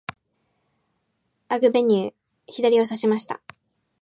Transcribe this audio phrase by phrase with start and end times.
[1.49, 2.13] アグベニュー、
[2.47, 3.39] 左をさしました。